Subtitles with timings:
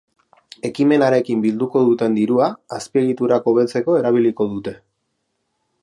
[0.69, 2.47] Ekimenarekin bilduko duten dirua
[2.79, 4.79] azpiegiturak hobetzeko erabiliko dute.